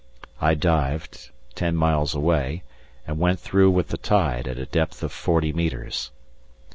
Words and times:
I 0.39 0.55
dived, 0.55 1.29
ten 1.53 1.75
miles 1.75 2.15
away, 2.15 2.63
and 3.05 3.19
went 3.19 3.39
through 3.39 3.69
with 3.69 3.89
the 3.89 3.97
tide 3.99 4.47
at 4.47 4.57
a 4.57 4.65
depth 4.65 5.03
of 5.03 5.11
forty 5.11 5.53
metres. 5.53 6.09